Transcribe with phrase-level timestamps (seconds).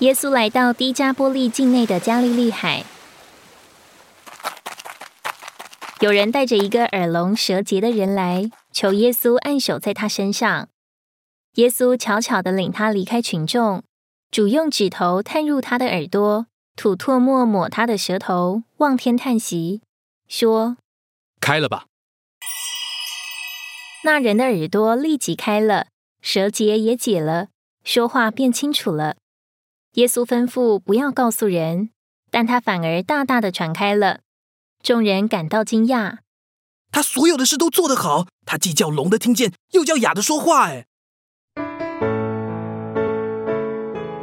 [0.00, 2.84] 耶稣来到低加波利境内的加利利海，
[6.00, 10.70] 有人带着一个耳聋舌结的人来，求耶稣按手在他身上。
[11.56, 13.82] 耶稣悄悄的领他离开群众，
[14.30, 19.82] 主用指头探入他的耳朵，吐唾沫抹他的舌头，望天叹息，
[20.26, 20.78] 说
[21.42, 21.84] ：“开了吧。”
[24.04, 25.88] 那人的耳朵立即开了，
[26.22, 27.48] 舌结也解了，
[27.84, 29.16] 说话变清楚了。
[29.94, 31.90] 耶稣吩咐不要告诉人，
[32.30, 34.20] 但他反而大大的传开了。
[34.84, 36.18] 众人感到惊讶，
[36.92, 40.68] 他所有的事都做得好，他既叫聋的听见，又叫哑的说话。
[40.68, 40.86] 哎，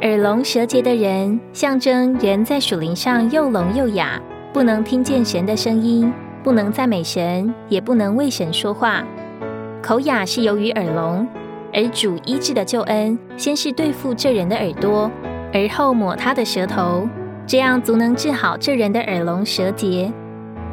[0.00, 4.18] 耳聋舌结的人，象征人在属灵上又聋又哑，
[4.54, 6.10] 不能听见神的声音，
[6.42, 9.06] 不能赞美神，也不能为神说话。
[9.82, 11.28] 口哑是由于耳聋，
[11.74, 15.10] 而主医治的救恩，先是对付这人的耳朵。
[15.52, 17.08] 而后抹他的舌头，
[17.46, 20.12] 这样足能治好这人的耳聋舌结。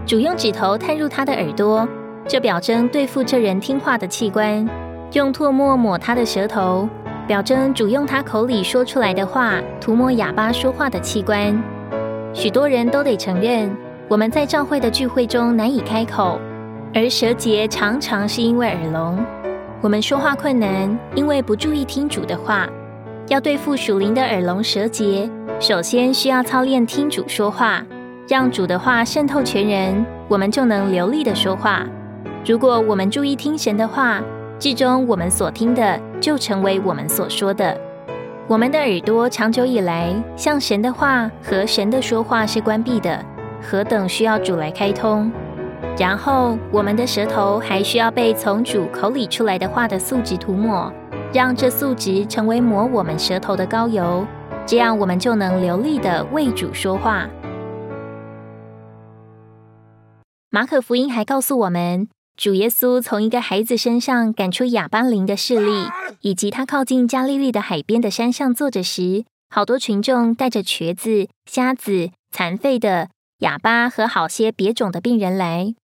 [0.06, 1.88] 主用指头探入他的耳朵，
[2.28, 4.68] 这表征对付这人听话的器官；
[5.14, 6.88] 用唾沫抹他的舌头，
[7.26, 11.60] 表征主用他口里说出来的话涂抹哑巴说话的器官。
[12.34, 13.76] 许多人都得承认，
[14.08, 16.40] 我们在教会的聚会中难以开口，
[16.94, 19.18] 而舌结常常是因为耳聋。
[19.82, 22.68] 我们说话困难，因为不注意听主的话。
[23.28, 25.28] 要对付属灵的耳聋舌结，
[25.60, 27.84] 首先需要操练听主说话，
[28.28, 31.84] 让主的话渗透全人，我们就能流利的说话。
[32.46, 34.22] 如果我们注意听神的话，
[34.60, 37.76] 最终我们所听的就成为我们所说的。
[38.48, 43.20] 我们的耳朵长久以来向神的话和神的说话是关闭的，
[43.60, 45.32] 何等需要主来开通。
[45.98, 50.94] 然后我们的舌头还需要被从主口里出来的话的素质涂抹。
[51.36, 54.26] 让这素质成为抹我们舌头的膏油，
[54.66, 57.28] 这样我们就能流利的为主说话。
[60.50, 65.90] 马可福音还告诉我们，主耶稣从一个孩子身上赶出哑巴灵的势力，
[66.22, 75.76] 以及他靠近加利利的海边的山上坐着时，好多群众带着瘸子、瞎子、残废的、哑巴和好些别种的病人来，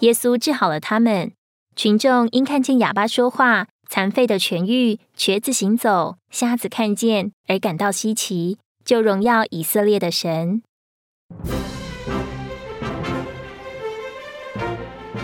[0.00, 1.32] 耶稣治好了他们。
[1.74, 3.68] 群众因看见哑巴说话。
[3.96, 10.60] 残废的痊愈，瘸子行走，瞎子看见，而感到稀奇，就荣耀以色列的神。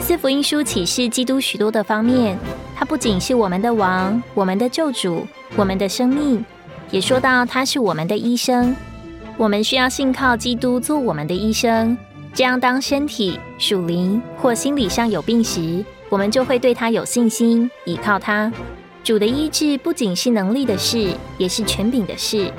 [0.00, 2.38] 四福音书启示基督许多的方面，
[2.74, 6.42] 他不仅是我们的王，我们的救主，我们的生命，
[6.90, 8.74] 也说到他是我们的医生。
[9.36, 11.94] 我们需要信靠基督做我们的医生，
[12.32, 15.84] 这样当身体、属灵或心理上有病时。
[16.12, 18.52] 我们就会对他有信心，依靠他。
[19.02, 21.08] 主的医治不仅是能力的事，
[21.38, 22.52] 也是权柄的事。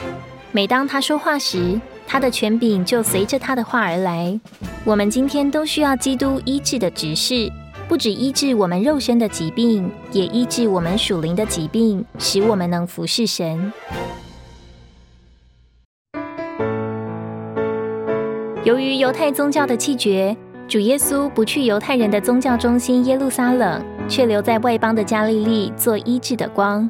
[0.51, 4.39] 每当他说话时，他的权柄就随着他的话而来。
[4.83, 7.47] 我们今天都需要基督医治的执事，
[7.87, 13.71] 不止医治我们肉身的疾病，也医治我们属灵的疾病，使我们能服侍神。
[18.63, 20.35] 由于犹太宗教的气绝。
[20.67, 26.89] 主耶稣不去犹太人的宗教中心耶路撒冷，却留在外邦的加利利做医治的光。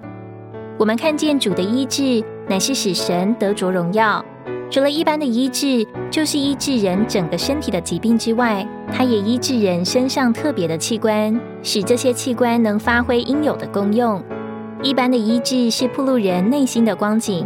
[0.78, 4.24] 我们看见主的医治，乃是使神得着荣耀。
[4.70, 14.24] 除了一般的医治，就是医治人整个身体的疾病之外，他也医治人身上特别的器官，使这些器官能发挥应有的功用。
[14.82, 17.46] 一般的医治是铺路人内心的光景，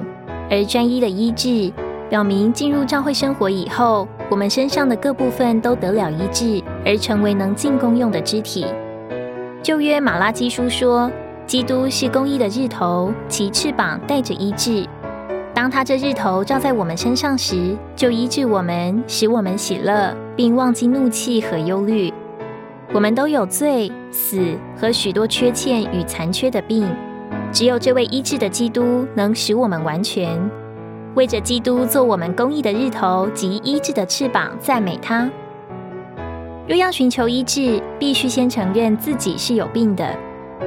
[0.50, 1.72] 而专一的医治，
[2.09, 4.08] 表明进入教会生活以后。
[4.30, 8.66] 我们身上的各部分都得了医治，而成为能进攻用的肢体。
[9.64, 11.10] 旧约马拉基书说，
[11.46, 14.86] 基督是公义的日头，其翅膀带着医治。
[15.54, 22.14] 当他这日头照在我们身上时，就医治我们，使我们喜乐，并忘记怒气和忧虑。
[22.94, 26.85] 我们都有罪、死和许多缺欠与残缺的病，
[27.53, 30.38] 只有这位医治的基督能使我们完全。
[31.17, 35.28] 为着基督做我们公义的日头及医治的翅膀，赞美他。
[36.67, 40.16] 若要寻求医治，必须先承认自己是有病的。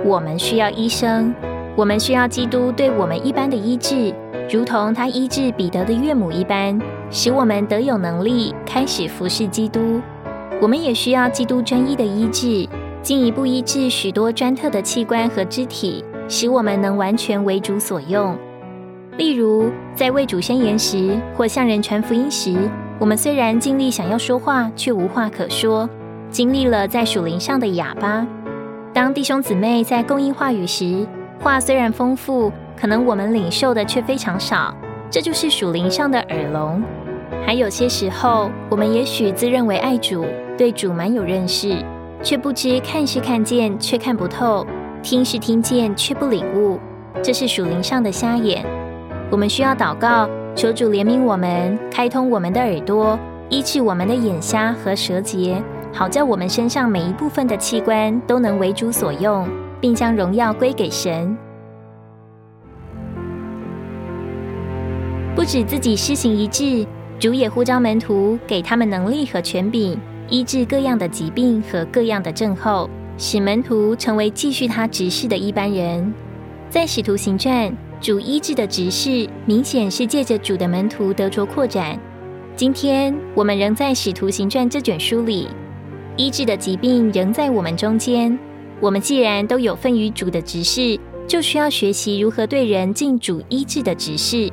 [0.04, 1.32] 我们需要医生，
[1.76, 4.12] 我们需要基督对我们一般的医治，
[4.50, 6.76] 如同他医治彼得的岳母一般，
[7.12, 10.00] 使我们得有能力开始服侍基督。
[10.60, 12.68] 我们也需要基督专一的医治，
[13.02, 18.36] 进一步医治许多专特的器官和肢体，使我们能完全为主所用。
[19.20, 22.56] 例如，在为主宣言时，或向人传福音时，
[22.98, 25.86] 我们虽然尽力想要说话，却无话可说，
[26.30, 28.26] 经历了在属灵上的哑巴。
[28.94, 31.06] 当弟兄姊妹在供应话语时，
[31.38, 34.74] 话虽然丰富，可能我们领受的却非常少，
[35.10, 36.82] 这就是属灵上的耳聋。
[37.44, 40.24] 还有些时候，我们也许自认为爱主，
[40.56, 41.76] 对主蛮有认识，
[42.22, 44.64] 却不知看是看见，却看不透；
[45.02, 46.80] 听是听见，却不领悟，
[47.22, 48.64] 这是属灵上的瞎眼。
[49.30, 53.16] 我们需要祷告，求主怜悯我们，开通我们的耳朵，
[53.48, 55.62] 医治我们的眼瞎和舌结，
[55.92, 59.48] 好在我们身上每一部分的器官都能为主所用，
[59.80, 61.36] 并将荣耀归给神。
[65.36, 66.84] 不止自己施行医治，
[67.20, 69.96] 主也呼召门徒，给他们能力和权柄，
[70.28, 76.12] 医治各样的疾病和各样的症候，使门徒成为继续他执事的一般人。
[76.68, 82.00] 在使徒行传，主医治的执事明显是借着主的门徒得着扩展。
[82.56, 85.48] 今天我们仍在使徒行传这卷书里，
[86.16, 88.38] 医治的疾病仍在我们中间。
[88.80, 90.98] 我们既然都有份于主的执事，
[91.28, 94.50] 就需要学习如何对人尽主医治的执事。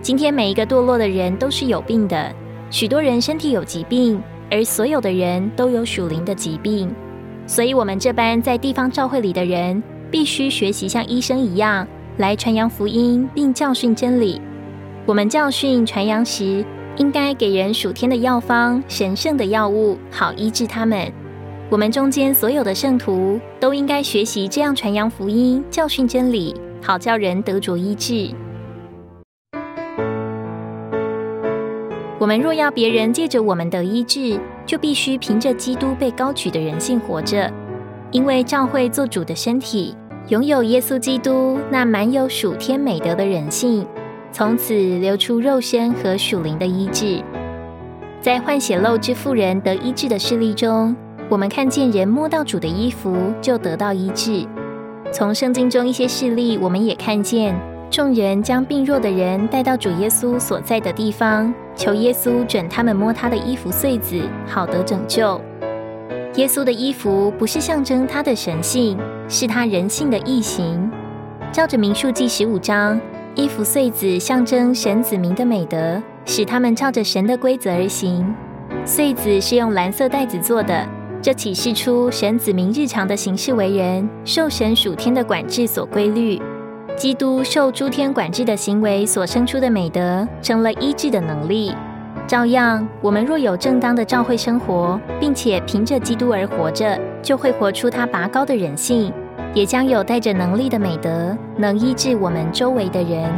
[0.00, 2.34] 今天每一个堕落的人都是有病的，
[2.70, 4.18] 许多人身体有疾病，
[4.50, 6.90] 而所有的人都有属灵的疾病。
[7.46, 11.86] 所以，我们这般在地方教会里的人，必须学习像医生一样
[12.20, 14.38] 来传扬福音，并教训真理。
[15.06, 16.62] 我们教训传扬时，
[16.98, 21.10] 应该给人属天的药方、神圣的药物，好医治他们。
[21.70, 28.34] 我们中间所有的圣徒都应该学习这样传扬福音、教训真理，好叫人得着医治。
[32.18, 37.50] 我们若要别人借着我们的医治，就必须凭着基督被高举的人性活着。
[38.10, 39.96] 因为教会做主的身体，
[40.30, 43.84] 拥有耶稣基督那满有属天美德的人性，
[44.30, 47.20] 从此流出肉身和属灵的医治。
[48.22, 50.94] 在换血漏之妇人得医治的事例中，
[51.28, 54.46] 我们看见人摸到主的衣服就得到医治。
[55.10, 57.52] 从圣经中一些事例，我们也看见。
[57.90, 65.40] 众人将病弱的人带到主耶稣所在的地方，求耶稣准他们摸他的衣服穗子，好得拯救。
[66.36, 68.96] 耶稣的衣服不是象征他的神性，
[69.28, 70.88] 是他人性的异形。
[71.50, 73.00] 照着民数记十五章，
[73.34, 78.32] 衣服穗子象征神子民的美德，使他们照着神的规则而行。
[78.84, 80.86] 穗子是用蓝色带子做的，
[81.20, 86.40] 这启示出神子民日常的行事为人，受神属天的管制所规律。
[86.96, 91.74] 基督受诸天管制的行为所生出的美德，成了医治的能力。
[92.30, 99.12] 照样，我们若有正当的教会生活，并且凭着基督而活着，就会活出他拔高的人性，
[99.52, 103.28] 也将有带着能力的美德，能医治我们周围的人。